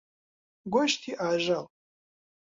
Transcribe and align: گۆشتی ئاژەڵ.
گۆشتی 0.73 1.11
ئاژەڵ. 1.21 1.65